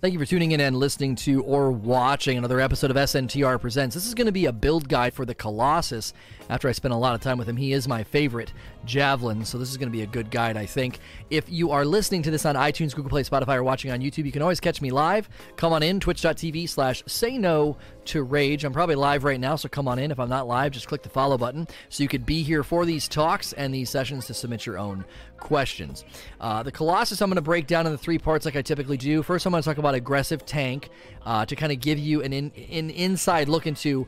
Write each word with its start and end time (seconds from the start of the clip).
Thank 0.00 0.14
you 0.14 0.18
for 0.18 0.24
tuning 0.24 0.52
in 0.52 0.60
and 0.60 0.76
listening 0.76 1.14
to 1.16 1.42
or 1.42 1.70
watching 1.70 2.38
another 2.38 2.58
episode 2.58 2.90
of 2.90 2.96
SNTR 2.96 3.60
Presents. 3.60 3.94
This 3.94 4.06
is 4.06 4.14
going 4.14 4.28
to 4.28 4.32
be 4.32 4.46
a 4.46 4.52
build 4.52 4.88
guide 4.88 5.12
for 5.12 5.26
the 5.26 5.34
Colossus. 5.34 6.14
After 6.48 6.70
I 6.70 6.72
spent 6.72 6.94
a 6.94 6.96
lot 6.96 7.14
of 7.14 7.20
time 7.20 7.36
with 7.36 7.46
him, 7.46 7.58
he 7.58 7.74
is 7.74 7.86
my 7.86 8.02
favorite 8.02 8.54
javelin, 8.86 9.44
so 9.44 9.58
this 9.58 9.68
is 9.68 9.76
going 9.76 9.88
to 9.88 9.92
be 9.92 10.00
a 10.00 10.06
good 10.06 10.30
guide, 10.30 10.56
I 10.56 10.64
think. 10.64 11.00
If 11.28 11.50
you 11.50 11.70
are 11.70 11.84
listening 11.84 12.22
to 12.22 12.30
this 12.30 12.46
on 12.46 12.54
iTunes, 12.54 12.94
Google 12.94 13.10
Play, 13.10 13.24
Spotify, 13.24 13.56
or 13.56 13.62
watching 13.62 13.90
on 13.90 14.00
YouTube, 14.00 14.24
you 14.24 14.32
can 14.32 14.40
always 14.40 14.58
catch 14.58 14.80
me 14.80 14.90
live. 14.90 15.28
Come 15.56 15.74
on 15.74 15.82
in, 15.82 16.00
twitch.tv 16.00 16.66
slash 16.66 17.02
say 17.04 17.36
no 17.36 17.76
to 18.06 18.22
rage. 18.22 18.64
I'm 18.64 18.72
probably 18.72 18.94
live 18.94 19.24
right 19.24 19.40
now, 19.40 19.56
so 19.56 19.68
come 19.68 19.88
on 19.88 19.98
in. 19.98 20.10
If 20.10 20.18
I'm 20.18 20.28
not 20.28 20.46
live, 20.46 20.72
just 20.72 20.88
click 20.88 21.02
the 21.02 21.08
follow 21.08 21.38
button 21.38 21.66
so 21.88 22.02
you 22.02 22.08
could 22.08 22.26
be 22.26 22.42
here 22.42 22.62
for 22.62 22.84
these 22.84 23.08
talks 23.08 23.52
and 23.52 23.72
these 23.72 23.90
sessions 23.90 24.26
to 24.26 24.34
submit 24.34 24.66
your 24.66 24.78
own 24.78 25.04
questions. 25.38 26.04
Uh, 26.40 26.62
the 26.62 26.72
Colossus, 26.72 27.20
I'm 27.20 27.28
going 27.28 27.36
to 27.36 27.42
break 27.42 27.66
down 27.66 27.86
into 27.86 27.98
three 27.98 28.18
parts 28.18 28.44
like 28.44 28.56
I 28.56 28.62
typically 28.62 28.96
do. 28.96 29.22
First, 29.22 29.46
I'm 29.46 29.52
going 29.52 29.62
to 29.62 29.68
talk 29.68 29.78
about 29.78 29.94
aggressive 29.94 30.44
tank 30.44 30.90
uh, 31.24 31.46
to 31.46 31.56
kind 31.56 31.72
of 31.72 31.80
give 31.80 31.98
you 31.98 32.22
an, 32.22 32.32
in, 32.32 32.52
an 32.70 32.90
inside 32.90 33.48
look 33.48 33.66
into 33.66 34.06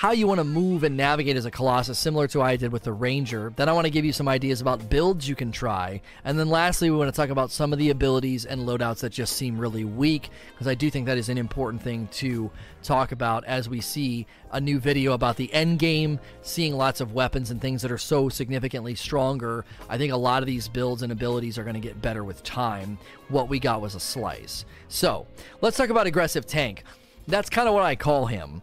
how 0.00 0.12
you 0.12 0.26
want 0.26 0.38
to 0.38 0.44
move 0.44 0.82
and 0.82 0.96
navigate 0.96 1.36
as 1.36 1.44
a 1.44 1.50
Colossus, 1.50 1.98
similar 1.98 2.26
to 2.26 2.38
what 2.38 2.46
I 2.46 2.56
did 2.56 2.72
with 2.72 2.84
the 2.84 2.92
Ranger. 2.94 3.52
Then 3.54 3.68
I 3.68 3.74
want 3.74 3.84
to 3.84 3.90
give 3.90 4.02
you 4.02 4.14
some 4.14 4.28
ideas 4.28 4.62
about 4.62 4.88
builds 4.88 5.28
you 5.28 5.36
can 5.36 5.52
try. 5.52 6.00
And 6.24 6.38
then 6.38 6.48
lastly, 6.48 6.88
we 6.88 6.96
want 6.96 7.14
to 7.14 7.20
talk 7.20 7.28
about 7.28 7.50
some 7.50 7.70
of 7.70 7.78
the 7.78 7.90
abilities 7.90 8.46
and 8.46 8.62
loadouts 8.62 9.00
that 9.00 9.10
just 9.10 9.36
seem 9.36 9.58
really 9.58 9.84
weak, 9.84 10.30
because 10.52 10.66
I 10.66 10.74
do 10.74 10.88
think 10.88 11.04
that 11.04 11.18
is 11.18 11.28
an 11.28 11.36
important 11.36 11.82
thing 11.82 12.08
to 12.12 12.50
talk 12.82 13.12
about 13.12 13.44
as 13.44 13.68
we 13.68 13.82
see 13.82 14.26
a 14.52 14.58
new 14.58 14.80
video 14.80 15.12
about 15.12 15.36
the 15.36 15.52
end 15.52 15.78
game, 15.78 16.18
seeing 16.40 16.78
lots 16.78 17.02
of 17.02 17.12
weapons 17.12 17.50
and 17.50 17.60
things 17.60 17.82
that 17.82 17.92
are 17.92 17.98
so 17.98 18.30
significantly 18.30 18.94
stronger. 18.94 19.66
I 19.90 19.98
think 19.98 20.14
a 20.14 20.16
lot 20.16 20.42
of 20.42 20.46
these 20.46 20.66
builds 20.66 21.02
and 21.02 21.12
abilities 21.12 21.58
are 21.58 21.62
going 21.62 21.74
to 21.74 21.78
get 21.78 22.00
better 22.00 22.24
with 22.24 22.42
time. 22.42 22.96
What 23.28 23.50
we 23.50 23.58
got 23.58 23.82
was 23.82 23.94
a 23.94 24.00
slice. 24.00 24.64
So 24.88 25.26
let's 25.60 25.76
talk 25.76 25.90
about 25.90 26.06
aggressive 26.06 26.46
tank. 26.46 26.84
That's 27.28 27.50
kind 27.50 27.68
of 27.68 27.74
what 27.74 27.84
I 27.84 27.96
call 27.96 28.24
him. 28.24 28.62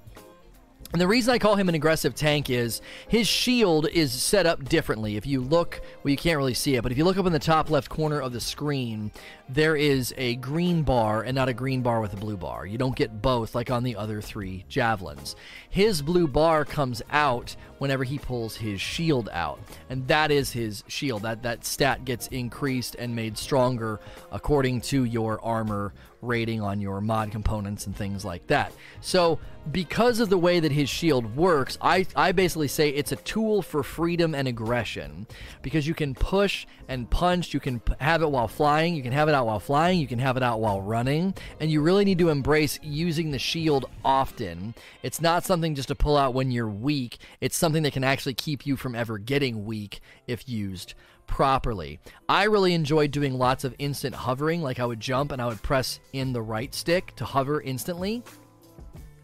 And 0.93 1.01
the 1.01 1.07
reason 1.07 1.33
I 1.33 1.37
call 1.37 1.55
him 1.55 1.67
an 1.67 1.75
aggressive 1.75 2.15
tank 2.15 2.49
is 2.49 2.81
his 3.09 3.27
shield 3.27 3.87
is 3.89 4.13
set 4.13 4.45
up 4.45 4.63
differently. 4.63 5.17
If 5.17 5.25
you 5.25 5.41
look, 5.41 5.81
well, 6.01 6.11
you 6.11 6.17
can't 6.17 6.37
really 6.37 6.53
see 6.53 6.75
it, 6.75 6.83
but 6.83 6.91
if 6.91 6.97
you 6.97 7.03
look 7.03 7.17
up 7.17 7.25
in 7.25 7.33
the 7.33 7.39
top 7.39 7.69
left 7.69 7.89
corner 7.89 8.21
of 8.21 8.31
the 8.31 8.39
screen, 8.39 9.11
there 9.49 9.75
is 9.75 10.13
a 10.17 10.35
green 10.35 10.83
bar 10.83 11.23
and 11.23 11.35
not 11.35 11.49
a 11.49 11.53
green 11.53 11.81
bar 11.81 11.99
with 11.99 12.13
a 12.13 12.17
blue 12.17 12.37
bar. 12.37 12.65
You 12.65 12.77
don't 12.77 12.95
get 12.95 13.21
both 13.21 13.53
like 13.53 13.69
on 13.69 13.83
the 13.83 13.97
other 13.97 14.21
three 14.21 14.63
javelins. 14.69 15.35
His 15.69 16.01
blue 16.01 16.27
bar 16.27 16.63
comes 16.63 17.01
out 17.11 17.55
whenever 17.79 18.03
he 18.03 18.17
pulls 18.17 18.55
his 18.55 18.81
shield 18.81 19.29
out, 19.31 19.59
and 19.89 20.07
that 20.07 20.31
is 20.31 20.51
his 20.51 20.83
shield. 20.87 21.23
That 21.23 21.43
that 21.43 21.65
stat 21.65 22.05
gets 22.05 22.27
increased 22.27 22.95
and 22.95 23.15
made 23.15 23.37
stronger 23.37 23.99
according 24.31 24.81
to 24.81 25.03
your 25.03 25.43
armor 25.43 25.93
rating 26.21 26.61
on 26.61 26.81
your 26.81 27.01
mod 27.01 27.31
components 27.31 27.85
and 27.85 27.95
things 27.95 28.25
like 28.25 28.45
that. 28.47 28.71
So, 29.01 29.39
because 29.71 30.21
of 30.21 30.29
the 30.29 30.37
way 30.37 30.61
that 30.61 30.71
his 30.71 30.89
shield 30.89 31.35
works, 31.35 31.77
I, 31.81 32.05
I 32.15 32.31
basically 32.31 32.69
say 32.69 32.89
it's 32.89 33.11
a 33.11 33.17
tool 33.17 33.61
for 33.61 33.83
freedom 33.83 34.33
and 34.33 34.47
aggression 34.47 35.27
because 35.61 35.85
you 35.85 35.93
can 35.93 36.15
push 36.15 36.65
and 36.87 37.09
punch, 37.09 37.53
you 37.53 37.59
can 37.59 37.81
have 37.99 38.21
it 38.21 38.31
while 38.31 38.47
flying, 38.47 38.95
you 38.95 39.03
can 39.03 39.11
have 39.11 39.27
it 39.27 39.35
out 39.35 39.45
while 39.45 39.59
flying, 39.59 39.99
you 39.99 40.07
can 40.07 40.19
have 40.19 40.37
it 40.37 40.43
out 40.43 40.61
while 40.61 40.81
running, 40.81 41.33
and 41.59 41.69
you 41.69 41.81
really 41.81 42.05
need 42.05 42.19
to 42.19 42.29
embrace 42.29 42.79
using 42.81 43.31
the 43.31 43.39
shield 43.39 43.87
often. 44.05 44.73
It's 45.03 45.19
not 45.19 45.43
something 45.43 45.75
just 45.75 45.89
to 45.89 45.95
pull 45.95 46.15
out 46.15 46.33
when 46.33 46.49
you're 46.49 46.69
weak, 46.69 47.17
it's 47.41 47.57
something 47.67 47.83
that 47.83 47.91
can 47.91 48.05
actually 48.05 48.33
keep 48.33 48.65
you 48.65 48.77
from 48.77 48.95
ever 48.95 49.17
getting 49.17 49.65
weak 49.65 49.99
if 50.25 50.47
used 50.47 50.93
properly. 51.25 51.99
I 52.29 52.45
really 52.45 52.73
enjoyed 52.73 53.11
doing 53.11 53.37
lots 53.37 53.65
of 53.65 53.75
instant 53.77 54.15
hovering, 54.15 54.61
like 54.61 54.79
I 54.79 54.85
would 54.85 55.01
jump 55.01 55.33
and 55.33 55.41
I 55.41 55.47
would 55.47 55.61
press 55.61 55.99
in 56.13 56.31
the 56.31 56.41
right 56.41 56.73
stick 56.73 57.13
to 57.17 57.25
hover 57.25 57.59
instantly. 57.59 58.23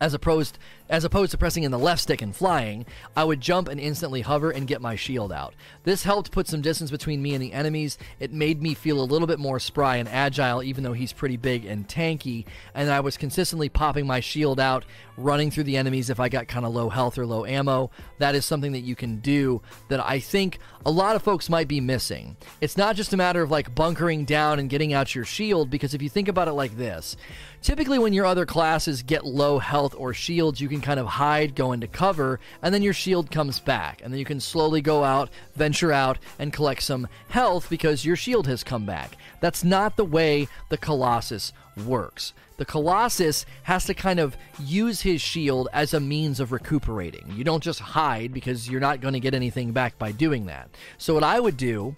As 0.02 0.14
opposed 0.14 0.60
as 0.94 1.04
opposed 1.04 1.32
to 1.32 1.38
pressing 1.40 1.64
in 1.64 1.72
the 1.72 1.80
left 1.80 2.04
stick 2.04 2.22
and 2.22 2.36
flying, 2.36 2.86
I 3.18 3.24
would 3.24 3.42
jump 3.42 3.68
and 3.68 3.80
instantly 3.80 4.22
hover 4.22 4.52
and 4.52 4.68
get 4.68 4.80
my 4.80 4.96
shield 4.96 5.34
out. 5.34 5.56
This 5.86 6.04
helped 6.04 6.30
put 6.30 6.48
some 6.48 6.62
distance 6.62 6.92
between 6.92 7.20
me 7.20 7.34
and 7.34 7.42
the 7.42 7.52
enemies. 7.52 7.98
It 8.20 8.32
made 8.32 8.62
me 8.62 8.76
feel 8.76 9.02
a 9.02 9.04
little 9.04 9.26
bit 9.26 9.40
more 9.40 9.60
spry 9.60 9.96
and 9.96 10.08
agile, 10.08 10.62
even 10.62 10.84
though 10.84 10.94
he's 10.94 11.12
pretty 11.12 11.36
big 11.36 11.66
and 11.66 11.88
tanky, 11.88 12.46
and 12.76 12.92
I 12.92 13.00
was 13.00 13.18
consistently 13.18 13.70
popping 13.70 14.06
my 14.06 14.20
shield 14.20 14.60
out, 14.60 14.86
running 15.18 15.50
through 15.50 15.64
the 15.64 15.78
enemies 15.78 16.12
if 16.12 16.20
I 16.20 16.30
got 16.30 16.48
kind 16.48 16.64
of 16.64 16.76
low 16.76 16.90
health 16.90 17.18
or 17.18 17.26
low 17.26 17.44
ammo. 17.44 17.90
That 18.20 18.36
is 18.36 18.46
something 18.46 18.74
that 18.74 18.82
you 18.82 18.96
can 18.96 19.18
do 19.18 19.64
that 19.90 20.00
I 20.00 20.20
think 20.20 20.60
a 20.86 20.92
lot 20.92 21.16
of 21.16 21.24
folks 21.24 21.50
might 21.50 21.68
be 21.68 21.82
missing. 21.82 22.38
It's 22.62 22.78
not 22.78 22.96
just 22.96 23.14
a 23.14 23.18
matter 23.18 23.42
of 23.42 23.50
like 23.50 23.74
bunkering 23.74 24.26
down 24.26 24.60
and 24.60 24.70
getting 24.70 24.94
out 24.94 25.16
your 25.16 25.26
shield, 25.26 25.72
because 25.72 25.96
if 25.96 26.04
you 26.04 26.10
think 26.10 26.28
about 26.28 26.48
it 26.48 26.54
like 26.54 26.78
this, 26.78 27.18
typically 27.64 27.98
when 27.98 28.14
your 28.14 28.28
other 28.28 28.46
classes 28.46 29.02
get 29.02 29.26
low 29.26 29.58
health 29.58 29.96
or 29.98 30.14
shields, 30.14 30.62
you 30.62 30.70
can 30.70 30.83
kind 30.84 31.00
of 31.00 31.08
hide, 31.08 31.56
go 31.56 31.72
into 31.72 31.88
cover, 31.88 32.40
and 32.62 32.74
then 32.74 32.84
your 32.84 32.94
shield 32.94 33.32
comes 33.32 33.60
back. 33.60 34.02
And 34.04 34.14
then 34.14 34.20
you 34.20 34.26
can 34.26 34.40
slowly 34.40 34.82
go 34.82 35.04
out, 35.04 35.30
venture 35.56 35.92
out, 35.92 36.20
and 36.38 36.54
collect 36.54 36.84
some 36.84 37.08
health 37.30 37.70
because 37.70 38.06
your 38.06 38.16
shield 38.16 38.46
has 38.46 38.64
come 38.64 38.86
back. 38.86 39.18
That's 39.40 39.64
not 39.64 39.98
the 39.98 40.06
way 40.06 40.48
the 40.70 40.78
Colossus 40.78 41.54
works. 41.86 42.34
The 42.58 42.66
Colossus 42.66 43.46
has 43.64 43.86
to 43.86 43.94
kind 43.94 44.20
of 44.20 44.38
use 44.60 45.02
his 45.02 45.22
shield 45.22 45.68
as 45.74 45.94
a 45.94 46.00
means 46.00 46.40
of 46.40 46.52
recuperating. 46.52 47.34
You 47.36 47.44
don't 47.44 47.64
just 47.64 47.80
hide 47.80 48.32
because 48.32 48.70
you're 48.70 48.80
not 48.80 49.02
going 49.02 49.16
to 49.16 49.20
get 49.20 49.34
anything 49.34 49.72
back 49.72 49.98
by 49.98 50.12
doing 50.12 50.46
that. 50.46 50.70
So, 50.98 51.16
what 51.16 51.24
I 51.24 51.40
would 51.40 51.58
do 51.58 51.96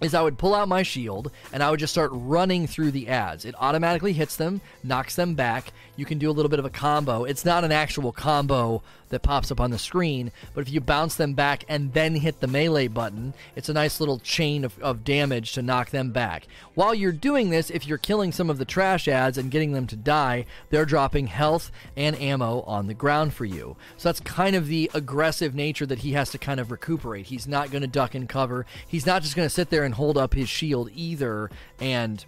is 0.00 0.14
I 0.14 0.22
would 0.22 0.38
pull 0.38 0.54
out 0.54 0.68
my 0.68 0.82
shield 0.82 1.30
and 1.52 1.62
I 1.62 1.70
would 1.70 1.80
just 1.80 1.92
start 1.92 2.10
running 2.12 2.66
through 2.66 2.92
the 2.92 3.08
ads. 3.08 3.44
It 3.44 3.54
automatically 3.58 4.12
hits 4.12 4.36
them, 4.36 4.60
knocks 4.82 5.16
them 5.16 5.34
back. 5.34 5.72
You 5.96 6.04
can 6.04 6.18
do 6.18 6.30
a 6.30 6.32
little 6.32 6.48
bit 6.48 6.58
of 6.58 6.64
a 6.64 6.70
combo. 6.70 7.24
It's 7.24 7.44
not 7.44 7.64
an 7.64 7.72
actual 7.72 8.12
combo 8.12 8.82
that 9.10 9.22
pops 9.22 9.50
up 9.50 9.60
on 9.60 9.70
the 9.70 9.78
screen, 9.78 10.32
but 10.54 10.62
if 10.62 10.72
you 10.72 10.80
bounce 10.80 11.16
them 11.16 11.34
back 11.34 11.64
and 11.68 11.92
then 11.92 12.16
hit 12.16 12.40
the 12.40 12.46
melee 12.46 12.88
button, 12.88 13.34
it's 13.56 13.68
a 13.68 13.74
nice 13.74 14.00
little 14.00 14.18
chain 14.18 14.64
of, 14.64 14.78
of 14.80 15.04
damage 15.04 15.52
to 15.52 15.62
knock 15.62 15.90
them 15.90 16.10
back. 16.10 16.46
While 16.74 16.94
you're 16.94 17.12
doing 17.12 17.50
this, 17.50 17.70
if 17.70 17.86
you're 17.86 17.98
killing 17.98 18.32
some 18.32 18.50
of 18.50 18.58
the 18.58 18.64
trash 18.64 19.08
ads 19.08 19.38
and 19.38 19.50
getting 19.50 19.72
them 19.72 19.86
to 19.88 19.96
die, 19.96 20.46
they're 20.70 20.84
dropping 20.84 21.28
health 21.28 21.70
and 21.96 22.18
ammo 22.20 22.62
on 22.62 22.86
the 22.86 22.94
ground 22.94 23.34
for 23.34 23.44
you. 23.44 23.76
So 23.96 24.08
that's 24.08 24.20
kind 24.20 24.56
of 24.56 24.66
the 24.66 24.90
aggressive 24.94 25.54
nature 25.54 25.86
that 25.86 26.00
he 26.00 26.12
has 26.12 26.30
to 26.30 26.38
kind 26.38 26.60
of 26.60 26.70
recuperate. 26.70 27.26
He's 27.26 27.48
not 27.48 27.70
going 27.70 27.82
to 27.82 27.88
duck 27.88 28.14
and 28.14 28.28
cover. 28.28 28.66
He's 28.86 29.06
not 29.06 29.22
just 29.22 29.36
going 29.36 29.46
to 29.46 29.54
sit 29.54 29.70
there 29.70 29.84
and 29.84 29.94
hold 29.94 30.18
up 30.18 30.34
his 30.34 30.48
shield 30.48 30.90
either 30.94 31.50
and 31.80 32.24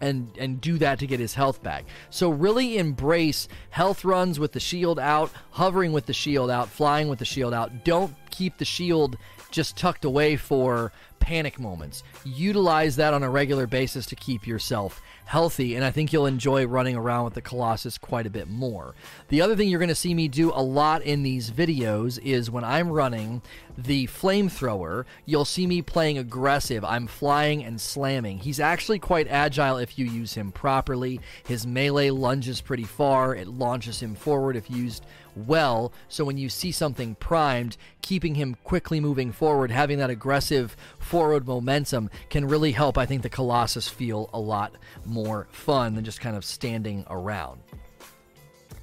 and 0.00 0.30
and 0.38 0.60
do 0.60 0.78
that 0.78 0.98
to 0.98 1.06
get 1.06 1.20
his 1.20 1.34
health 1.34 1.62
back. 1.62 1.84
So 2.10 2.30
really 2.30 2.78
embrace 2.78 3.48
health 3.70 4.04
runs 4.04 4.38
with 4.38 4.52
the 4.52 4.60
shield 4.60 4.98
out, 4.98 5.30
hovering 5.50 5.92
with 5.92 6.06
the 6.06 6.12
shield 6.12 6.50
out, 6.50 6.68
flying 6.68 7.08
with 7.08 7.18
the 7.18 7.24
shield 7.24 7.54
out. 7.54 7.84
Don't 7.84 8.14
keep 8.30 8.58
the 8.58 8.64
shield 8.64 9.16
just 9.50 9.76
tucked 9.76 10.04
away 10.04 10.36
for 10.36 10.92
panic 11.20 11.58
moments. 11.58 12.02
Utilize 12.24 12.96
that 12.96 13.14
on 13.14 13.22
a 13.22 13.30
regular 13.30 13.66
basis 13.66 14.04
to 14.06 14.16
keep 14.16 14.46
yourself 14.46 15.00
healthy, 15.24 15.74
and 15.74 15.84
I 15.84 15.90
think 15.90 16.12
you'll 16.12 16.26
enjoy 16.26 16.66
running 16.66 16.96
around 16.96 17.24
with 17.24 17.34
the 17.34 17.40
Colossus 17.40 17.96
quite 17.96 18.26
a 18.26 18.30
bit 18.30 18.48
more. 18.48 18.94
The 19.28 19.40
other 19.40 19.56
thing 19.56 19.68
you're 19.68 19.78
going 19.78 19.88
to 19.88 19.94
see 19.94 20.12
me 20.12 20.28
do 20.28 20.52
a 20.52 20.60
lot 20.60 21.02
in 21.02 21.22
these 21.22 21.50
videos 21.50 22.18
is 22.22 22.50
when 22.50 22.62
I'm 22.62 22.90
running 22.90 23.40
the 23.76 24.06
flamethrower, 24.06 25.04
you'll 25.26 25.44
see 25.44 25.66
me 25.66 25.82
playing 25.82 26.18
aggressive. 26.18 26.84
I'm 26.84 27.06
flying 27.06 27.64
and 27.64 27.80
slamming. 27.80 28.38
He's 28.38 28.60
actually 28.60 28.98
quite 28.98 29.28
agile 29.28 29.78
if 29.78 29.98
you 29.98 30.06
use 30.06 30.34
him 30.34 30.52
properly. 30.52 31.20
His 31.46 31.66
melee 31.66 32.10
lunges 32.10 32.60
pretty 32.60 32.84
far, 32.84 33.34
it 33.34 33.48
launches 33.48 34.00
him 34.00 34.14
forward 34.14 34.56
if 34.56 34.70
used 34.70 35.04
well. 35.36 35.92
So 36.08 36.24
when 36.24 36.38
you 36.38 36.48
see 36.48 36.70
something 36.70 37.16
primed, 37.16 37.76
keeping 38.02 38.34
him 38.34 38.56
quickly 38.64 39.00
moving 39.00 39.32
forward, 39.32 39.70
having 39.70 39.98
that 39.98 40.10
aggressive 40.10 40.76
forward 40.98 41.46
momentum 41.46 42.10
can 42.30 42.46
really 42.46 42.72
help, 42.72 42.96
I 42.96 43.06
think, 43.06 43.22
the 43.22 43.28
Colossus 43.28 43.88
feel 43.88 44.30
a 44.32 44.40
lot 44.40 44.74
more 45.04 45.48
fun 45.50 45.94
than 45.94 46.04
just 46.04 46.20
kind 46.20 46.36
of 46.36 46.44
standing 46.44 47.04
around. 47.10 47.60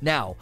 Now, 0.01 0.35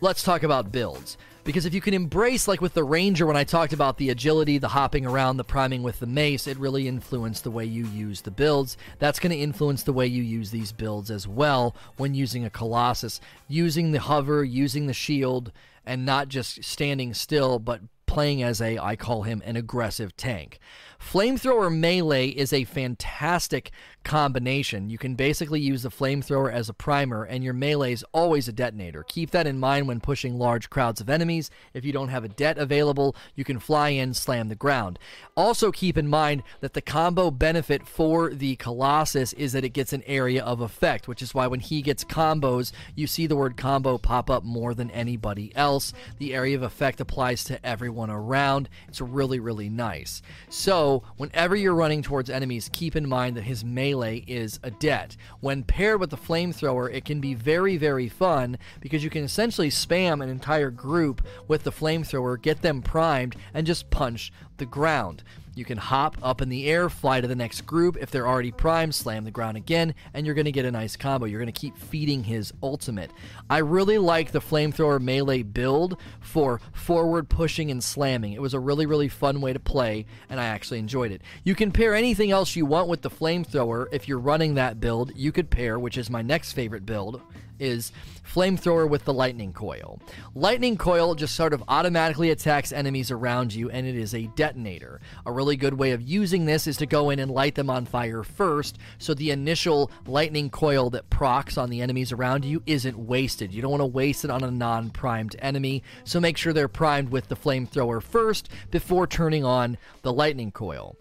let's 0.00 0.22
talk 0.22 0.42
about 0.42 0.72
builds. 0.72 1.18
Because 1.44 1.66
if 1.66 1.74
you 1.74 1.80
can 1.80 1.92
embrace, 1.92 2.46
like 2.46 2.60
with 2.60 2.74
the 2.74 2.84
Ranger, 2.84 3.26
when 3.26 3.36
I 3.36 3.42
talked 3.42 3.72
about 3.72 3.98
the 3.98 4.10
agility, 4.10 4.58
the 4.58 4.68
hopping 4.68 5.04
around, 5.04 5.38
the 5.38 5.44
priming 5.44 5.82
with 5.82 5.98
the 5.98 6.06
mace, 6.06 6.46
it 6.46 6.56
really 6.56 6.86
influenced 6.86 7.42
the 7.42 7.50
way 7.50 7.64
you 7.64 7.84
use 7.86 8.20
the 8.20 8.30
builds. 8.30 8.76
That's 9.00 9.18
going 9.18 9.32
to 9.32 9.42
influence 9.42 9.82
the 9.82 9.92
way 9.92 10.06
you 10.06 10.22
use 10.22 10.52
these 10.52 10.70
builds 10.70 11.10
as 11.10 11.26
well 11.26 11.74
when 11.96 12.14
using 12.14 12.44
a 12.44 12.50
Colossus. 12.50 13.20
Using 13.48 13.90
the 13.90 13.98
hover, 14.00 14.44
using 14.44 14.86
the 14.86 14.94
shield, 14.94 15.50
and 15.84 16.06
not 16.06 16.28
just 16.28 16.62
standing 16.62 17.12
still, 17.12 17.58
but 17.58 17.80
playing 18.06 18.42
as 18.42 18.60
a, 18.60 18.78
I 18.78 18.94
call 18.94 19.22
him 19.22 19.42
an 19.44 19.56
aggressive 19.56 20.16
tank. 20.16 20.58
Flamethrower 21.02 21.74
melee 21.74 22.28
is 22.28 22.52
a 22.52 22.64
fantastic 22.64 23.70
combination. 24.02 24.88
You 24.88 24.98
can 24.98 25.14
basically 25.14 25.60
use 25.60 25.82
the 25.82 25.90
flamethrower 25.90 26.52
as 26.52 26.68
a 26.68 26.74
primer, 26.74 27.24
and 27.24 27.44
your 27.44 27.52
melee 27.52 27.92
is 27.92 28.04
always 28.12 28.48
a 28.48 28.52
detonator. 28.52 29.04
Keep 29.06 29.30
that 29.32 29.46
in 29.46 29.58
mind 29.58 29.86
when 29.86 30.00
pushing 30.00 30.38
large 30.38 30.70
crowds 30.70 31.00
of 31.00 31.10
enemies. 31.10 31.50
If 31.74 31.84
you 31.84 31.92
don't 31.92 32.08
have 32.08 32.24
a 32.24 32.28
det 32.28 32.58
available, 32.58 33.14
you 33.34 33.44
can 33.44 33.58
fly 33.58 33.90
in, 33.90 34.14
slam 34.14 34.48
the 34.48 34.54
ground. 34.54 34.98
Also, 35.36 35.70
keep 35.70 35.98
in 35.98 36.08
mind 36.08 36.42
that 36.60 36.72
the 36.72 36.80
combo 36.80 37.30
benefit 37.30 37.86
for 37.86 38.30
the 38.30 38.56
Colossus 38.56 39.32
is 39.34 39.52
that 39.52 39.64
it 39.64 39.70
gets 39.70 39.92
an 39.92 40.02
area 40.06 40.42
of 40.42 40.60
effect, 40.60 41.08
which 41.08 41.22
is 41.22 41.34
why 41.34 41.46
when 41.46 41.60
he 41.60 41.82
gets 41.82 42.04
combos, 42.04 42.72
you 42.94 43.06
see 43.06 43.26
the 43.26 43.36
word 43.36 43.56
combo 43.56 43.98
pop 43.98 44.30
up 44.30 44.44
more 44.44 44.74
than 44.74 44.90
anybody 44.90 45.54
else. 45.54 45.92
The 46.18 46.34
area 46.34 46.56
of 46.56 46.62
effect 46.62 47.00
applies 47.00 47.44
to 47.44 47.64
everyone 47.64 48.10
around. 48.10 48.68
It's 48.88 49.00
really, 49.00 49.40
really 49.40 49.68
nice. 49.68 50.22
So, 50.48 50.91
whenever 51.16 51.56
you're 51.56 51.74
running 51.74 52.02
towards 52.02 52.30
enemies, 52.30 52.70
keep 52.72 52.96
in 52.96 53.08
mind 53.08 53.36
that 53.36 53.44
his 53.44 53.64
melee 53.64 54.24
is 54.26 54.60
a 54.62 54.70
det. 54.70 55.16
When 55.40 55.64
paired 55.64 56.00
with 56.00 56.10
the 56.10 56.16
flamethrower, 56.16 56.92
it 56.92 57.04
can 57.04 57.20
be 57.20 57.34
very, 57.34 57.76
very 57.76 58.08
fun 58.08 58.58
because 58.80 59.04
you 59.04 59.10
can 59.10 59.24
essentially 59.24 59.70
spam 59.70 60.22
an 60.22 60.28
entire 60.28 60.70
group 60.70 61.22
with 61.48 61.64
the 61.64 61.72
flamethrower, 61.72 62.40
get 62.40 62.62
them 62.62 62.82
primed, 62.82 63.36
and 63.54 63.66
just 63.66 63.90
punch 63.90 64.32
the 64.58 64.66
ground. 64.66 65.22
You 65.54 65.64
can 65.64 65.76
hop 65.76 66.16
up 66.22 66.40
in 66.40 66.48
the 66.48 66.66
air, 66.66 66.88
fly 66.88 67.20
to 67.20 67.28
the 67.28 67.36
next 67.36 67.62
group. 67.62 67.96
If 68.00 68.10
they're 68.10 68.26
already 68.26 68.52
primed, 68.52 68.94
slam 68.94 69.24
the 69.24 69.30
ground 69.30 69.56
again, 69.56 69.94
and 70.14 70.24
you're 70.24 70.34
going 70.34 70.46
to 70.46 70.52
get 70.52 70.64
a 70.64 70.70
nice 70.70 70.96
combo. 70.96 71.26
You're 71.26 71.40
going 71.40 71.52
to 71.52 71.60
keep 71.60 71.76
feeding 71.76 72.24
his 72.24 72.52
ultimate. 72.62 73.10
I 73.50 73.58
really 73.58 73.98
like 73.98 74.32
the 74.32 74.40
flamethrower 74.40 75.00
melee 75.00 75.42
build 75.42 75.98
for 76.20 76.60
forward 76.72 77.28
pushing 77.28 77.70
and 77.70 77.84
slamming. 77.84 78.32
It 78.32 78.40
was 78.40 78.54
a 78.54 78.60
really, 78.60 78.86
really 78.86 79.08
fun 79.08 79.40
way 79.40 79.52
to 79.52 79.60
play, 79.60 80.06
and 80.30 80.40
I 80.40 80.46
actually 80.46 80.78
enjoyed 80.78 81.12
it. 81.12 81.22
You 81.44 81.54
can 81.54 81.70
pair 81.70 81.94
anything 81.94 82.30
else 82.30 82.56
you 82.56 82.64
want 82.64 82.88
with 82.88 83.02
the 83.02 83.10
flamethrower. 83.10 83.86
If 83.92 84.08
you're 84.08 84.18
running 84.18 84.54
that 84.54 84.80
build, 84.80 85.12
you 85.14 85.32
could 85.32 85.50
pair, 85.50 85.78
which 85.78 85.98
is 85.98 86.08
my 86.08 86.22
next 86.22 86.52
favorite 86.52 86.86
build, 86.86 87.20
is 87.58 87.92
flamethrower 88.24 88.88
with 88.88 89.04
the 89.04 89.12
lightning 89.12 89.52
coil. 89.52 90.00
Lightning 90.34 90.76
coil 90.76 91.14
just 91.14 91.34
sort 91.34 91.52
of 91.52 91.62
automatically 91.68 92.30
attacks 92.30 92.72
enemies 92.72 93.10
around 93.10 93.54
you 93.54 93.70
and 93.70 93.86
it 93.86 93.96
is 93.96 94.14
a 94.14 94.26
detonator. 94.36 95.00
A 95.26 95.32
really 95.32 95.56
good 95.56 95.74
way 95.74 95.92
of 95.92 96.02
using 96.02 96.44
this 96.44 96.66
is 96.66 96.76
to 96.78 96.86
go 96.86 97.10
in 97.10 97.18
and 97.18 97.30
light 97.30 97.54
them 97.54 97.70
on 97.70 97.84
fire 97.84 98.22
first 98.22 98.78
so 98.98 99.14
the 99.14 99.30
initial 99.30 99.90
lightning 100.06 100.50
coil 100.50 100.90
that 100.90 101.10
procs 101.10 101.58
on 101.58 101.70
the 101.70 101.82
enemies 101.82 102.12
around 102.12 102.44
you 102.44 102.62
isn't 102.66 102.98
wasted. 102.98 103.52
You 103.52 103.62
don't 103.62 103.70
want 103.70 103.82
to 103.82 103.86
waste 103.86 104.24
it 104.24 104.30
on 104.30 104.44
a 104.44 104.50
non-primed 104.50 105.36
enemy, 105.40 105.82
so 106.04 106.20
make 106.20 106.36
sure 106.36 106.52
they're 106.52 106.68
primed 106.68 107.10
with 107.10 107.28
the 107.28 107.36
flamethrower 107.36 108.02
first 108.02 108.48
before 108.70 109.06
turning 109.06 109.44
on 109.44 109.76
the 110.02 110.12
lightning 110.12 110.52
coil 110.52 110.96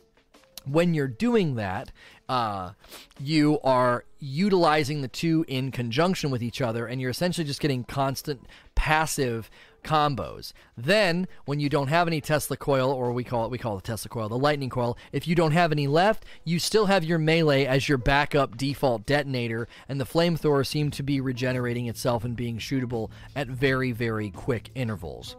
when 0.65 0.93
you're 0.93 1.07
doing 1.07 1.55
that, 1.55 1.91
uh, 2.31 2.71
you 3.19 3.59
are 3.61 4.05
utilizing 4.19 5.01
the 5.01 5.09
two 5.09 5.43
in 5.49 5.69
conjunction 5.69 6.31
with 6.31 6.41
each 6.41 6.61
other, 6.61 6.85
and 6.85 7.01
you're 7.01 7.09
essentially 7.09 7.43
just 7.43 7.59
getting 7.59 7.83
constant 7.83 8.47
passive 8.73 9.51
combos. 9.83 10.53
Then, 10.77 11.27
when 11.43 11.59
you 11.59 11.67
don't 11.67 11.89
have 11.89 12.07
any 12.07 12.21
Tesla 12.21 12.55
coil, 12.55 12.89
or 12.89 13.11
we 13.11 13.25
call 13.25 13.43
it 13.43 13.51
we 13.51 13.57
call 13.57 13.77
it 13.77 13.83
the 13.83 13.87
Tesla 13.87 14.07
coil, 14.07 14.29
the 14.29 14.37
lightning 14.37 14.69
coil, 14.69 14.97
if 15.11 15.27
you 15.27 15.35
don't 15.35 15.51
have 15.51 15.73
any 15.73 15.87
left, 15.87 16.23
you 16.45 16.57
still 16.57 16.85
have 16.85 17.03
your 17.03 17.17
melee 17.17 17.65
as 17.65 17.89
your 17.89 17.97
backup 17.97 18.55
default 18.55 19.05
detonator, 19.05 19.67
and 19.89 19.99
the 19.99 20.05
flamethrower 20.05 20.65
seems 20.65 20.95
to 20.95 21.03
be 21.03 21.19
regenerating 21.19 21.87
itself 21.87 22.23
and 22.23 22.37
being 22.37 22.59
shootable 22.59 23.09
at 23.35 23.49
very, 23.49 23.91
very 23.91 24.29
quick 24.29 24.69
intervals. 24.73 25.35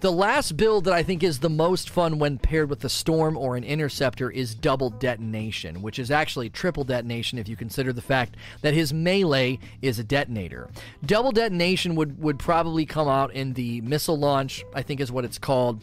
The 0.00 0.10
last 0.10 0.56
build 0.56 0.84
that 0.84 0.94
I 0.94 1.02
think 1.02 1.22
is 1.22 1.40
the 1.40 1.50
most 1.50 1.90
fun 1.90 2.18
when 2.18 2.38
paired 2.38 2.70
with 2.70 2.82
a 2.84 2.88
storm 2.88 3.36
or 3.36 3.54
an 3.54 3.64
interceptor 3.64 4.30
is 4.30 4.54
double 4.54 4.88
detonation, 4.88 5.82
which 5.82 5.98
is 5.98 6.10
actually 6.10 6.48
triple 6.48 6.84
detonation 6.84 7.38
if 7.38 7.50
you 7.50 7.54
consider 7.56 7.92
the 7.92 8.00
fact 8.00 8.38
that 8.62 8.72
his 8.72 8.94
melee 8.94 9.58
is 9.82 9.98
a 9.98 10.04
detonator. 10.04 10.70
Double 11.04 11.32
detonation 11.32 11.96
would, 11.96 12.18
would 12.18 12.38
probably 12.38 12.86
come 12.86 13.08
out 13.08 13.34
in 13.34 13.52
the 13.52 13.82
missile 13.82 14.18
launch, 14.18 14.64
I 14.74 14.80
think 14.80 15.00
is 15.00 15.12
what 15.12 15.26
it's 15.26 15.38
called. 15.38 15.82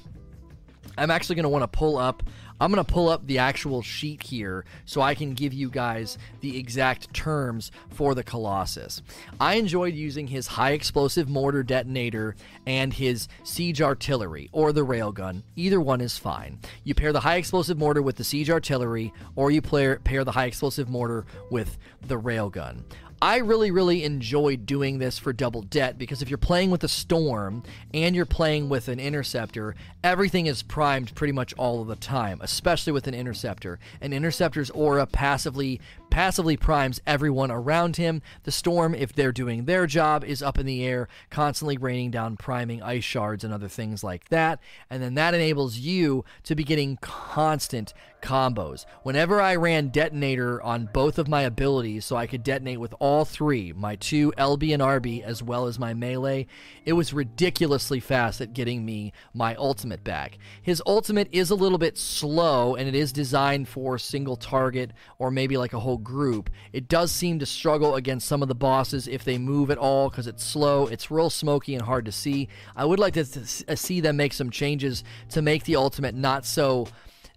I'm 0.98 1.12
actually 1.12 1.36
going 1.36 1.44
to 1.44 1.50
want 1.50 1.62
to 1.62 1.68
pull 1.78 1.98
up 1.98 2.24
I'm 2.60 2.72
going 2.72 2.84
to 2.84 2.92
pull 2.92 3.10
up 3.10 3.28
the 3.28 3.38
actual 3.38 3.82
sheet 3.82 4.24
here 4.24 4.66
so 4.86 5.02
I 5.02 5.16
can 5.16 5.34
give 5.34 5.54
you 5.54 5.70
guys 5.70 6.18
the 6.42 6.58
exact 6.58 7.14
terms 7.14 7.72
for 7.90 8.16
the 8.16 8.24
Colossus. 8.24 9.02
I 9.40 9.56
enjoyed 9.56 9.94
using 9.94 10.28
his 10.28 10.48
high 10.48 10.72
explosive 10.72 11.30
mortar 11.30 11.64
detonator 11.64 12.36
and 12.66 12.94
his 12.94 13.28
siege 13.44 13.82
artillery 13.82 14.50
or 14.52 14.72
the 14.72 14.86
railgun. 14.86 15.44
Either 15.56 15.80
one 15.80 16.02
is 16.02 16.18
fine. 16.18 16.60
You 16.84 16.96
pair 16.96 17.14
the 17.14 17.20
high 17.20 17.36
explosive 17.36 17.78
mortar 17.78 18.02
with 18.02 18.16
the 18.16 18.24
siege 18.24 18.50
artillery 18.50 19.14
or 19.36 19.52
you 19.52 19.62
pair, 19.62 19.98
pair 20.00 20.24
the 20.24 20.32
high 20.32 20.46
explosive 20.46 20.90
mortar 20.90 21.26
with 21.52 21.78
the 22.02 22.20
railgun. 22.20 22.84
I 23.22 23.38
really, 23.38 23.72
really 23.72 24.04
enjoy 24.04 24.58
doing 24.58 25.00
this 25.00 25.18
for 25.18 25.34
Double 25.34 25.64
det 25.64 25.98
because 25.98 26.22
if 26.22 26.30
you're 26.30 26.38
playing 26.38 26.70
with 26.70 26.84
a 26.84 26.88
Storm 26.88 27.64
and 27.92 28.16
you're 28.16 28.26
playing 28.26 28.70
with 28.70 28.88
an 28.90 29.00
Interceptor, 29.00 29.76
everything 30.04 30.46
is 30.46 30.62
primed 30.62 31.16
pretty 31.16 31.34
much 31.34 31.52
all 31.56 31.82
of 31.82 31.88
the 31.88 31.96
time, 31.96 32.40
especially 32.42 32.94
with 32.94 33.08
an 33.08 33.16
Interceptor. 33.16 33.80
An 34.02 34.14
Interceptor's 34.14 34.70
aura 34.70 35.08
passively 35.08 35.82
passively 36.18 36.58
primes 36.58 37.00
everyone 37.06 37.52
around 37.52 37.98
him. 37.98 38.24
The 38.42 38.52
storm, 38.52 38.96
if 38.96 39.14
they're 39.14 39.32
doing 39.32 39.66
their 39.66 39.86
job, 39.86 40.24
is 40.24 40.42
up 40.42 40.58
in 40.58 40.66
the 40.66 40.84
air, 40.84 41.08
constantly 41.30 41.78
raining 41.78 42.10
down 42.10 42.38
priming 42.38 42.82
ice 42.82 43.04
shards 43.04 43.44
and 43.44 43.54
other 43.54 43.68
things 43.68 44.04
like 44.04 44.28
that. 44.30 44.60
And 44.90 45.04
then 45.04 45.14
that 45.14 45.36
enables 45.36 45.78
you 45.78 46.26
to 46.46 46.56
be 46.56 46.64
getting 46.64 46.98
constant 47.02 47.94
combos. 48.22 48.86
Whenever 49.04 49.40
I 49.40 49.56
ran 49.56 49.90
detonator 49.90 50.60
on 50.62 50.90
both 50.92 51.20
of 51.20 51.28
my 51.28 51.44
abilities, 51.44 52.06
so 52.06 52.16
I 52.16 52.28
could 52.28 52.44
detonate 52.44 52.80
with 52.80 52.96
all 53.00 53.24
three 53.24 53.72
my 53.74 53.96
two 53.96 54.34
LB 54.38 54.74
and 54.74 54.82
RB, 54.82 55.22
as 55.22 55.44
well 55.44 55.68
as 55.68 55.78
my 55.78 55.94
melee, 55.94 56.48
it 56.84 56.94
was 56.94 57.14
ridiculously 57.14 58.00
fast 58.00 58.42
at 58.42 58.54
getting 58.54 58.84
me 58.84 59.14
my 59.34 59.56
ultimate 59.56 60.04
back. 60.04 60.40
His 60.62 60.82
ultimate 60.86 61.30
is 61.32 61.52
a 61.52 61.56
little 61.56 61.78
bit 61.78 61.98
slow, 61.98 62.76
and 62.76 62.88
it 62.88 62.96
is 62.96 63.12
designed 63.12 63.68
for 63.68 63.98
single 63.98 64.36
target 64.36 64.94
or 65.20 65.30
maybe 65.30 65.58
like 65.58 65.74
a 65.74 65.80
whole 65.80 65.98
group. 66.08 66.50
It 66.72 66.88
does 66.88 67.12
seem 67.12 67.38
to 67.40 67.46
struggle 67.46 67.96
against 67.96 68.28
some 68.28 68.42
of 68.42 68.48
the 68.48 68.56
bosses 68.56 69.10
if 69.10 69.26
they 69.26 69.38
move 69.38 69.70
at 69.70 69.78
all 69.78 70.10
because 70.10 70.26
it's 70.26 70.44
slow. 70.44 70.88
It's 70.88 71.12
real 71.12 71.30
smoky 71.30 71.76
and 71.76 71.84
hard 71.84 72.06
to 72.06 72.14
see. 72.14 72.48
I 72.78 72.86
would 72.86 72.98
like 72.98 73.14
to 73.16 73.26
see 73.26 74.00
them 74.00 74.16
make 74.16 74.32
some 74.32 74.50
changes 74.50 75.04
to 75.32 75.42
make 75.42 75.66
the 75.66 75.76
ultimate 75.76 76.16
not 76.16 76.46
so 76.46 76.88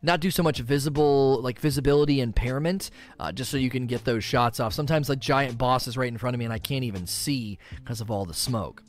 not 0.03 0.21
do 0.21 0.31
so 0.31 0.43
much 0.43 0.61
visible 0.61 1.41
like 1.43 1.59
visibility 1.59 2.21
impairment 2.21 2.91
uh, 3.19 3.33
just 3.33 3.51
so 3.51 3.57
you 3.57 3.69
can 3.69 3.87
get 3.87 4.05
those 4.05 4.25
shots 4.25 4.59
off 4.59 4.73
sometimes 4.73 5.11
like 5.11 5.19
giant 5.19 5.59
bosses 5.59 5.95
right 5.95 6.09
in 6.09 6.17
front 6.17 6.35
of 6.35 6.39
me 6.39 6.47
and 6.47 6.55
i 6.55 6.59
can't 6.59 6.85
even 6.85 7.07
see 7.07 7.59
because 7.77 8.01
of 8.01 8.11
all 8.11 8.25
the 8.25 8.33
smoke 8.33 8.83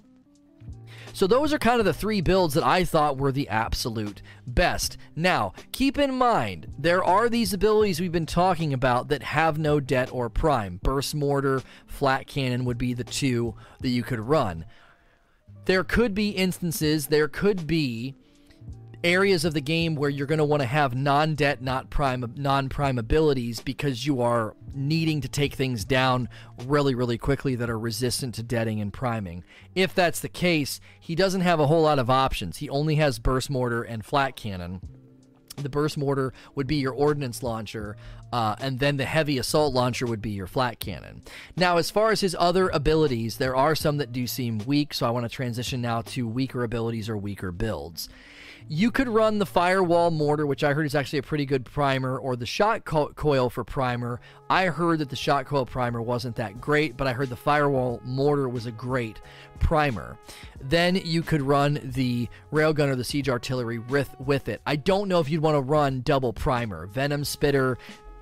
so 1.14 1.28
those 1.28 1.54
are 1.54 1.60
kind 1.60 1.80
of 1.80 1.86
the 1.86 1.94
three 1.94 2.22
builds 2.22 2.54
that 2.54 2.64
I 2.64 2.84
thought 2.84 3.18
were 3.18 3.32
the 3.32 3.50
absolute 3.50 4.22
best. 4.48 4.98
Now, 5.16 5.54
keep 5.72 5.98
in 5.98 6.16
mind, 6.16 6.68
there 6.78 7.04
are 7.04 7.30
these 7.30 7.54
abilities 7.54 8.00
we've 8.00 8.12
been 8.12 8.26
talking 8.26 8.74
about 8.74 9.10
that 9.10 9.24
have 9.24 9.58
no 9.58 9.80
det 9.80 10.12
or 10.12 10.30
prime. 10.30 10.80
Burst 10.82 11.16
Mortar, 11.16 11.62
Flak 11.86 12.28
Cannon 12.28 12.66
would 12.66 12.78
be 12.78 12.94
the 12.94 13.04
two 13.04 13.56
that 13.80 13.90
you 13.90 14.04
could 14.04 14.20
run. 14.20 14.66
There 15.66 15.84
could 15.84 16.16
be 16.16 16.30
instances, 16.30 17.08
there 17.08 17.28
could 17.28 17.68
be 17.68 18.16
areas 19.04 19.46
of 19.46 19.54
the 19.54 19.62
game 19.62 19.96
where 19.96 20.10
you're 20.10 20.28
going 20.28 20.38
to 20.38 20.46
want 20.46 20.62
to 20.62 20.68
have 20.68 20.96
non-det, 20.96 21.62
not 21.62 21.90
prime, 21.90 22.34
non-prime 22.36 22.98
abilities 22.98 23.60
because 23.60 24.06
you 24.06 24.22
are 24.22 24.56
needing 24.74 25.22
to 25.22 25.28
take 25.28 25.54
things 25.54 25.84
down 25.86 26.30
really, 26.66 26.96
really 26.96 27.18
quickly 27.18 27.56
that 27.56 27.70
are 27.70 27.80
resistant 27.80 28.36
to 28.36 28.44
detting 28.44 28.80
and 28.80 28.94
priming. 28.94 29.44
If 29.76 29.94
that's 29.94 30.20
the 30.20 30.30
case, 30.30 30.80
he 31.00 31.16
doesn't 31.16 31.42
have 31.42 31.60
a 31.60 31.68
whole 31.68 31.84
lot 31.84 32.00
of 32.00 32.10
options. 32.10 32.58
He 32.58 32.70
only 32.70 32.96
has 32.96 33.20
burst 33.20 33.50
mortar 33.50 33.84
and 33.84 34.06
flak 34.06 34.36
cannon. 34.36 34.82
The 35.58 35.70
burst 35.70 35.98
mortar 35.98 36.34
would 36.56 36.66
be 36.66 36.78
your 36.78 36.94
ordnance 36.94 37.44
launcher, 37.44 37.98
uh, 38.32 38.56
and 38.60 38.80
then 38.80 38.98
the 38.98 39.06
heavy 39.06 39.38
assault 39.38 39.74
launcher 39.74 40.06
would 40.06 40.22
be 40.22 40.32
your 40.32 40.48
flak 40.48 40.80
cannon. 40.80 41.22
Now, 41.58 41.78
as 41.78 41.92
far 41.92 42.12
as 42.12 42.22
his 42.22 42.36
other 42.40 42.70
abilities, 42.70 43.38
there 43.38 43.56
are 43.56 43.76
some 43.76 43.98
that 43.98 44.14
do 44.14 44.28
seem 44.28 44.60
weak, 44.60 44.94
so 44.94 45.06
I 45.06 45.12
want 45.12 45.26
to 45.26 45.30
transition 45.30 45.82
now 45.82 46.02
to 46.04 46.28
weaker 46.28 46.64
abilities 46.64 47.10
or 47.10 47.18
weaker 47.18 47.52
builds. 47.52 48.08
You 48.68 48.92
could 48.92 49.10
run 49.10 49.40
the 49.40 49.46
Firewall 49.46 50.12
Mortar, 50.12 50.46
which 50.46 50.64
I 50.64 50.74
heard 50.74 50.86
is 50.86 50.96
actually 50.96 51.20
a 51.20 51.24
pretty 51.24 51.46
good 51.46 51.66
primer, 51.66 52.18
or 52.18 52.36
the 52.36 52.46
Shot 52.46 52.86
co- 52.86 53.10
Coil 53.10 53.50
for 53.50 53.64
primer. 53.64 54.22
I 54.50 54.68
heard 54.68 55.00
that 55.00 55.10
the 55.10 55.16
Shot 55.16 55.46
Coil 55.46 55.66
primer 55.66 56.02
wasn't 56.02 56.36
that 56.38 56.62
great, 56.62 56.96
but 56.96 57.08
I 57.08 57.14
heard 57.14 57.30
the 57.30 57.36
Firewall 57.36 58.00
Mortar 58.06 58.48
was 58.48 58.66
a 58.66 58.72
great 58.72 59.22
primer. 59.60 60.18
Then 60.62 60.96
you 60.96 61.22
could 61.22 61.42
run 61.42 61.80
the 61.84 62.30
Railgun 62.52 62.88
or 62.88 62.96
the 62.96 63.04
Siege 63.04 63.30
Artillery 63.30 63.80
with, 63.80 64.16
with 64.20 64.48
it. 64.48 64.62
I 64.66 64.76
don't 64.78 65.08
know 65.10 65.20
if 65.20 65.30
you'd 65.30 65.42
want 65.42 65.56
to 65.56 65.62
run 65.62 66.02
double 66.02 66.34
primer. 66.34 66.86
Venom 66.88 67.24
Spitter 67.24 67.78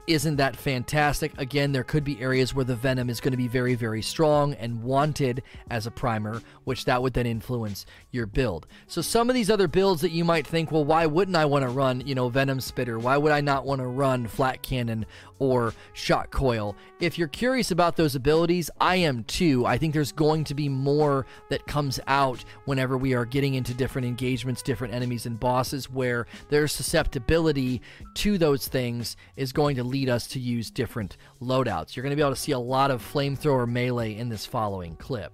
isn't 0.09 0.37
that 0.37 0.55
fantastic. 0.55 1.31
Again, 1.37 1.71
there 1.71 1.83
could 1.83 2.03
be 2.03 2.19
areas 2.19 2.55
where 2.55 2.65
the 2.65 2.75
Venom 2.75 3.11
is 3.11 3.21
going 3.21 3.31
to 3.31 3.37
be 3.37 3.47
very, 3.47 3.75
very 3.75 4.01
strong 4.01 4.55
and 4.55 4.81
wanted 4.81 5.43
as 5.69 5.85
a 5.85 5.91
primer, 5.91 6.41
which 6.63 6.85
that 6.85 7.01
would 7.01 7.13
then 7.13 7.27
influence 7.27 7.85
your 8.11 8.25
build. 8.25 8.65
So 8.87 9.01
some 9.01 9.29
of 9.29 9.35
these 9.35 9.51
other 9.51 9.67
builds 9.67 10.01
that 10.01 10.11
you 10.11 10.25
might 10.25 10.47
think, 10.47 10.71
well, 10.71 10.83
why 10.83 11.05
wouldn't 11.05 11.37
I 11.37 11.45
want 11.45 11.63
to 11.63 11.69
run, 11.69 12.01
you 12.07 12.15
know, 12.15 12.27
Venom 12.27 12.59
Spitter? 12.59 12.97
Why 12.97 13.17
would 13.17 13.31
I 13.31 13.41
not 13.41 13.65
want 13.65 13.81
to 13.81 13.87
run 13.87 14.25
flak 14.25 14.63
Cannon 14.63 15.05
or 15.37 15.75
shot 15.93 16.31
Coil? 16.31 16.75
If 16.99 17.19
you're 17.19 17.27
curious 17.27 17.69
about 17.69 17.95
those 17.95 18.15
abilities, 18.15 18.71
I 18.81 18.95
am 18.95 19.23
too. 19.25 19.65
I 19.67 19.77
think 19.77 19.93
there's 19.93 20.11
going 20.11 20.43
to 20.45 20.55
be 20.55 20.69
more 20.69 21.27
that 21.49 21.67
comes 21.67 21.99
out 22.07 22.43
whenever 22.65 22.97
we 22.97 23.13
are 23.13 23.25
getting 23.25 23.53
into 23.53 23.75
different 23.75 24.07
engagements, 24.07 24.63
different 24.63 24.93
enemies 24.93 25.27
and 25.27 25.39
bosses 25.39 25.87
where 25.87 26.25
their 26.49 26.67
susceptibility 26.67 27.81
to 28.15 28.39
those 28.39 28.67
things 28.67 29.15
is 29.35 29.53
going 29.53 29.75
to 29.75 29.83
lead 29.83 29.98
us 30.07 30.27
to 30.27 30.39
use 30.39 30.69
different 30.69 31.17
loadouts. 31.41 31.95
You're 31.95 32.03
going 32.03 32.11
to 32.11 32.15
be 32.15 32.21
able 32.21 32.35
to 32.35 32.39
see 32.39 32.51
a 32.53 32.59
lot 32.59 32.91
of 32.91 33.01
flamethrower 33.01 33.67
melee 33.67 34.15
in 34.15 34.29
this 34.29 34.45
following 34.45 34.95
clip. 34.95 35.33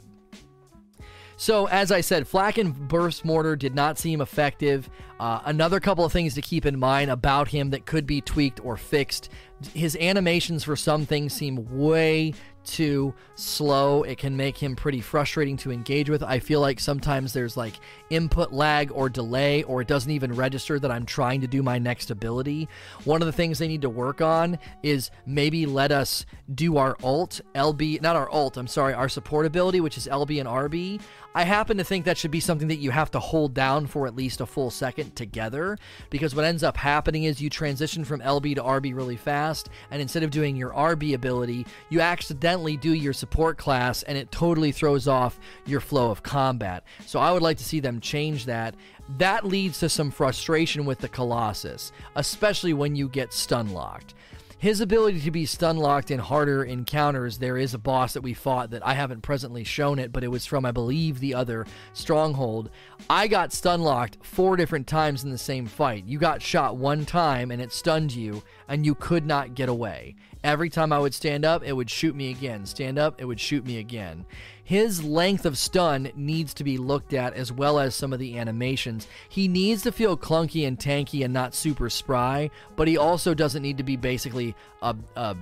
So, 1.38 1.68
as 1.68 1.92
I 1.92 2.00
said, 2.00 2.28
Flak 2.28 2.58
and 2.58 2.88
Burst 2.88 3.26
Mortar 3.26 3.58
did 3.58 3.76
not 3.76 3.98
seem 3.98 4.22
effective. 4.22 4.90
Uh, 5.20 5.42
another 5.46 5.82
couple 5.82 6.06
of 6.06 6.14
things 6.14 6.34
to 6.36 6.42
keep 6.42 6.66
in 6.66 6.80
mind 6.80 7.12
about 7.12 7.50
him 7.50 7.72
that 7.72 7.86
could 7.86 8.08
be 8.08 8.22
tweaked 8.22 8.64
or 8.64 8.78
fixed. 8.78 9.30
His 9.74 9.98
animations 9.98 10.64
for 10.64 10.78
some 10.78 11.06
things 11.06 11.34
seem 11.34 11.78
way 11.78 12.34
too 12.66 13.14
slow. 13.36 14.04
It 14.04 14.18
can 14.18 14.36
make 14.36 14.58
him 14.58 14.76
pretty 14.76 15.02
frustrating 15.02 15.58
to 15.58 15.72
engage 15.72 16.10
with. 16.10 16.24
I 16.24 16.40
feel 16.40 16.62
like 16.62 16.80
sometimes 16.80 17.34
there's 17.34 17.56
like 17.56 17.76
input 18.10 18.52
lag 18.52 18.92
or 18.92 19.10
delay, 19.10 19.64
or 19.64 19.82
it 19.82 19.88
doesn't 19.88 20.12
even 20.12 20.34
register 20.34 20.80
that 20.80 20.92
I'm 20.92 21.06
trying 21.06 21.42
to 21.42 21.48
do 21.48 21.64
my 21.64 21.80
next 21.80 22.12
ability. 22.12 22.68
One 23.04 23.22
of 23.22 23.26
the 23.26 23.32
things 23.32 23.60
they 23.60 23.68
need 23.68 23.82
to 23.84 23.90
work 23.90 24.22
on 24.22 24.60
is 24.84 25.12
maybe 25.26 25.66
let 25.66 25.92
us 25.92 26.26
do 26.54 26.78
our 26.78 26.98
alt, 27.04 27.42
LB, 27.54 28.02
not 28.02 28.16
our 28.16 28.30
alt, 28.30 28.58
I'm 28.58 28.68
sorry, 28.68 28.94
our 28.94 29.10
support 29.10 29.46
ability, 29.46 29.82
which 29.82 29.98
is 29.98 30.08
LB 30.08 30.40
and 30.40 30.50
RB. 30.50 31.02
I 31.38 31.44
happen 31.44 31.76
to 31.80 31.84
think 31.84 32.06
that 32.06 32.18
should 32.18 32.32
be 32.32 32.40
something 32.40 32.70
that 32.70 32.78
you 32.78 32.92
have 32.92 33.12
to 33.12 33.20
hold 33.20 33.54
down 33.54 33.88
for 33.88 34.08
at 34.08 34.16
least 34.16 34.40
a 34.40 34.46
full 34.46 34.72
second 34.72 35.18
together 35.18 35.78
because 36.10 36.34
what 36.34 36.46
ends 36.46 36.64
up 36.64 36.78
happening 36.78 37.26
is 37.26 37.42
you 37.42 37.50
transition 37.50 38.06
from 38.06 38.22
LB 38.22 38.56
to 38.56 38.64
RB 38.64 38.96
really 38.96 39.18
fast, 39.18 39.70
and 39.92 40.02
instead 40.02 40.24
of 40.24 40.32
doing 40.32 40.56
your 40.56 40.72
RB 40.72 41.14
ability, 41.14 41.66
you 41.90 42.00
accidentally 42.00 42.78
do 42.78 42.94
your 42.94 43.12
support 43.12 43.58
class 43.58 44.02
and 44.04 44.18
it 44.18 44.32
totally 44.32 44.72
throws 44.72 45.10
off 45.10 45.38
your 45.66 45.82
flow 45.82 46.10
of 46.10 46.24
combat. 46.24 46.86
So 47.06 47.20
I 47.20 47.34
would 47.34 47.42
like 47.42 47.58
to 47.58 47.66
see 47.66 47.82
them 47.82 48.00
change 48.00 48.46
that. 48.46 48.74
That 49.18 49.46
leads 49.46 49.82
to 49.82 49.90
some 49.90 50.12
frustration 50.12 50.86
with 50.86 51.00
the 51.00 51.10
Colossus, 51.10 51.92
especially 52.16 52.74
when 52.74 52.96
you 52.96 53.10
get 53.10 53.34
stun 53.34 53.74
locked 53.74 54.14
his 54.58 54.82
ability 54.82 55.22
to 55.22 55.32
be 55.32 55.46
stun 55.46 55.78
locked 55.78 56.12
in 56.12 56.20
harder 56.20 56.64
encounters. 56.64 57.38
There 57.38 57.58
is 57.58 57.74
a 57.74 57.78
boss 57.78 58.14
that 58.14 58.22
we 58.22 58.34
fought 58.34 58.72
that 58.72 58.86
I 58.86 58.94
haven't 58.94 59.22
presently 59.22 59.64
shown 59.64 60.00
it, 60.00 60.12
but 60.12 60.24
it 60.24 60.32
was 60.32 60.46
from, 60.46 60.66
I 60.66 60.72
believe, 60.72 61.20
the 61.20 61.34
other 61.34 61.66
stronghold. 61.94 62.70
I 63.10 63.28
got 63.28 63.54
stun 63.54 63.82
locked 63.82 64.18
four 64.24 64.56
different 64.56 64.88
times 64.88 65.24
in 65.24 65.30
the 65.30 65.38
same 65.38 65.66
fight. 65.66 66.06
You 66.06 66.20
got 66.20 66.42
shot 66.42 66.78
one 66.78 67.06
time 67.06 67.52
and 67.52 67.62
it 67.62 67.74
stunned 67.74 68.14
you, 68.14 68.44
and 68.68 68.86
you 68.86 68.96
could 68.96 69.26
not 69.26 69.56
get 69.56 69.70
away. 69.70 70.16
Every 70.46 70.70
time 70.70 70.94
I 70.94 71.00
would 71.00 71.16
stand 71.16 71.44
up, 71.44 71.64
it 71.64 71.74
would 71.74 71.90
shoot 71.90 72.16
me 72.16 72.30
again. 72.30 72.68
Stand 72.68 73.00
up, 73.00 73.20
it 73.20 73.26
would 73.26 73.40
shoot 73.40 73.66
me 73.66 73.80
again. 73.80 74.28
His 74.64 75.04
length 75.04 75.44
of 75.44 75.58
stun 75.58 76.12
needs 76.16 76.54
to 76.54 76.64
be 76.64 76.78
looked 76.78 77.16
at 77.16 77.34
as 77.34 77.52
well 77.52 77.80
as 77.80 77.96
some 77.96 78.14
of 78.14 78.20
the 78.20 78.38
animations. 78.38 79.08
He 79.28 79.48
needs 79.48 79.82
to 79.82 79.92
feel 79.92 80.16
clunky 80.16 80.68
and 80.68 80.78
tanky 80.78 81.26
and 81.26 81.34
not 81.34 81.56
super 81.56 81.90
spry, 81.90 82.52
but 82.76 82.88
he 82.88 82.96
also 82.96 83.34
doesn't 83.34 83.64
need 83.64 83.80
to 83.80 83.84
be 83.84 83.96
basically 83.96 84.54
a, 84.84 84.96
a 85.16 85.36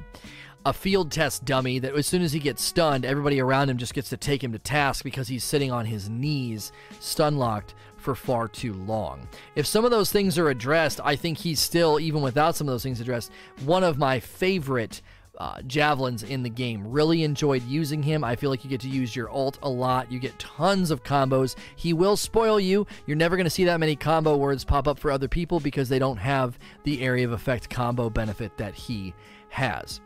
a 0.65 0.71
field 0.71 1.11
test 1.11 1.43
dummy 1.43 1.79
that 1.79 1.93
as 1.93 2.07
soon 2.07 2.21
as 2.21 2.31
he 2.31 2.39
gets 2.39 2.63
stunned, 2.63 3.03
everybody 3.03 3.41
around 3.41 3.69
him 3.69 3.77
just 3.77 3.93
gets 3.93 4.07
to 4.07 4.15
take 4.15 4.41
him 4.41 4.53
to 4.53 4.59
task 4.59 5.03
because 5.03 5.27
he's 5.27 5.43
sitting 5.43 5.73
on 5.73 5.85
his 5.85 6.09
knees, 6.09 6.71
stun 7.01 7.37
locked 7.37 7.75
for 8.03 8.15
far 8.15 8.47
too 8.47 8.73
long. 8.73 9.27
If 9.55 9.65
some 9.65 9.85
of 9.85 9.91
those 9.91 10.11
things 10.11 10.37
are 10.37 10.49
addressed, 10.49 10.99
I 11.03 11.15
think 11.15 11.37
he's 11.37 11.59
still, 11.59 11.99
even 11.99 12.21
without 12.21 12.55
some 12.55 12.67
of 12.67 12.73
those 12.73 12.83
things 12.83 12.99
addressed, 12.99 13.31
one 13.65 13.83
of 13.83 13.97
my 13.97 14.19
favorite 14.19 15.01
uh, 15.37 15.61
javelins 15.63 16.23
in 16.23 16.43
the 16.43 16.49
game. 16.49 16.91
Really 16.91 17.23
enjoyed 17.23 17.63
using 17.63 18.03
him. 18.03 18.23
I 18.23 18.35
feel 18.35 18.49
like 18.49 18.63
you 18.63 18.69
get 18.69 18.81
to 18.81 18.89
use 18.89 19.15
your 19.15 19.31
ult 19.31 19.57
a 19.63 19.69
lot. 19.69 20.11
You 20.11 20.19
get 20.19 20.37
tons 20.37 20.91
of 20.91 21.03
combos. 21.03 21.55
He 21.75 21.93
will 21.93 22.15
spoil 22.17 22.59
you. 22.59 22.85
You're 23.07 23.17
never 23.17 23.35
going 23.35 23.45
to 23.45 23.49
see 23.49 23.63
that 23.65 23.79
many 23.79 23.95
combo 23.95 24.37
words 24.37 24.63
pop 24.63 24.87
up 24.87 24.99
for 24.99 25.11
other 25.11 25.27
people 25.27 25.59
because 25.59 25.89
they 25.89 25.99
don't 25.99 26.17
have 26.17 26.59
the 26.83 27.01
area 27.01 27.25
of 27.25 27.31
effect 27.31 27.69
combo 27.69 28.09
benefit 28.09 28.57
that 28.57 28.75
he 28.75 29.13
has. 29.49 30.01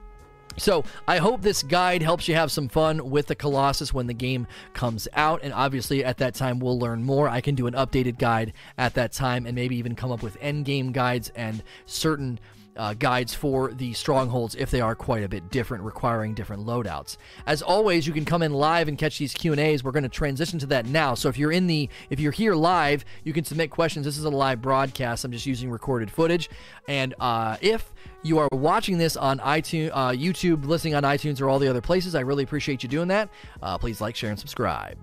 So, 0.57 0.83
I 1.07 1.17
hope 1.17 1.41
this 1.41 1.61
guide 1.63 2.01
helps 2.01 2.27
you 2.27 2.35
have 2.35 2.51
some 2.51 2.67
fun 2.67 3.09
with 3.09 3.27
the 3.27 3.35
Colossus 3.35 3.93
when 3.93 4.07
the 4.07 4.13
game 4.13 4.47
comes 4.73 5.07
out. 5.13 5.41
And 5.43 5.53
obviously, 5.53 6.03
at 6.03 6.17
that 6.17 6.33
time, 6.33 6.59
we'll 6.59 6.79
learn 6.79 7.03
more. 7.03 7.29
I 7.29 7.41
can 7.41 7.55
do 7.55 7.67
an 7.67 7.73
updated 7.73 8.17
guide 8.17 8.53
at 8.77 8.95
that 8.95 9.11
time 9.11 9.45
and 9.45 9.53
maybe 9.53 9.75
even 9.77 9.95
come 9.95 10.11
up 10.11 10.23
with 10.23 10.37
end 10.41 10.65
game 10.65 10.91
guides 10.91 11.29
and 11.35 11.63
certain 11.85 12.39
uh, 12.77 12.93
guides 12.93 13.33
for 13.33 13.71
the 13.71 13.93
strongholds 13.93 14.55
if 14.55 14.71
they 14.71 14.81
are 14.81 14.95
quite 14.95 15.23
a 15.23 15.29
bit 15.29 15.49
different, 15.49 15.83
requiring 15.83 16.33
different 16.33 16.65
loadouts. 16.65 17.17
As 17.45 17.61
always, 17.61 18.07
you 18.07 18.13
can 18.13 18.25
come 18.25 18.41
in 18.41 18.53
live 18.53 18.87
and 18.87 18.97
catch 18.97 19.17
these 19.17 19.33
Q 19.33 19.51
and 19.51 19.59
A's. 19.59 19.83
We're 19.83 19.91
going 19.91 20.03
to 20.03 20.09
transition 20.09 20.59
to 20.59 20.65
that 20.67 20.85
now. 20.85 21.13
So 21.13 21.29
if 21.29 21.37
you're 21.37 21.51
in 21.51 21.67
the, 21.67 21.89
if 22.09 22.19
you're 22.19 22.31
here 22.31 22.55
live, 22.55 23.03
you 23.23 23.33
can 23.33 23.43
submit 23.43 23.71
questions. 23.71 24.05
This 24.05 24.17
is 24.17 24.23
a 24.23 24.29
live 24.29 24.61
broadcast. 24.61 25.25
I'm 25.25 25.31
just 25.31 25.45
using 25.45 25.69
recorded 25.69 26.11
footage. 26.11 26.49
And 26.87 27.13
uh, 27.19 27.57
if 27.61 27.93
you 28.23 28.39
are 28.39 28.49
watching 28.51 28.97
this 28.97 29.17
on 29.17 29.39
iTunes, 29.39 29.91
uh, 29.93 30.11
YouTube, 30.11 30.65
listening 30.65 30.95
on 30.95 31.03
iTunes, 31.03 31.41
or 31.41 31.49
all 31.49 31.59
the 31.59 31.67
other 31.67 31.81
places, 31.81 32.15
I 32.15 32.21
really 32.21 32.43
appreciate 32.43 32.83
you 32.83 32.89
doing 32.89 33.07
that. 33.09 33.29
Uh, 33.61 33.77
please 33.77 34.01
like, 34.01 34.15
share, 34.15 34.29
and 34.29 34.39
subscribe. 34.39 34.97